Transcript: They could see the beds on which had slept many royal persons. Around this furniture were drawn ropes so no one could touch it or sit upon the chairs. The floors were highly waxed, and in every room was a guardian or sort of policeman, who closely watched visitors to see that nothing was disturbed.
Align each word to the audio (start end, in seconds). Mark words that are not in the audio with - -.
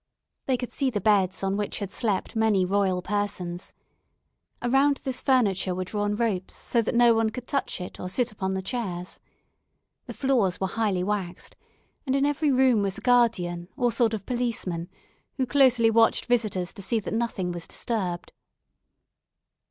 They 0.47 0.57
could 0.57 0.71
see 0.71 0.89
the 0.89 0.99
beds 0.99 1.43
on 1.43 1.57
which 1.57 1.77
had 1.77 1.91
slept 1.91 2.35
many 2.35 2.65
royal 2.65 3.03
persons. 3.03 3.71
Around 4.63 4.97
this 5.03 5.21
furniture 5.21 5.75
were 5.75 5.83
drawn 5.83 6.15
ropes 6.15 6.55
so 6.55 6.81
no 6.91 7.13
one 7.13 7.29
could 7.29 7.45
touch 7.45 7.79
it 7.79 7.99
or 7.99 8.09
sit 8.09 8.31
upon 8.31 8.55
the 8.55 8.63
chairs. 8.63 9.19
The 10.07 10.15
floors 10.15 10.59
were 10.59 10.65
highly 10.69 11.03
waxed, 11.03 11.55
and 12.07 12.15
in 12.15 12.25
every 12.25 12.51
room 12.51 12.81
was 12.81 12.97
a 12.97 13.01
guardian 13.01 13.67
or 13.77 13.91
sort 13.91 14.15
of 14.15 14.25
policeman, 14.25 14.89
who 15.37 15.45
closely 15.45 15.91
watched 15.91 16.25
visitors 16.25 16.73
to 16.73 16.81
see 16.81 16.99
that 16.99 17.13
nothing 17.13 17.51
was 17.51 17.67
disturbed. 17.67 18.31